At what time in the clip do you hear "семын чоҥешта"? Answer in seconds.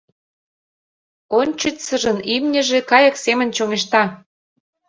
3.25-4.03